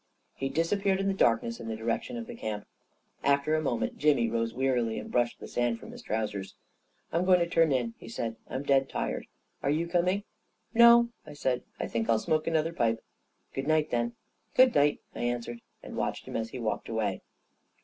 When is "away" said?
16.89-17.21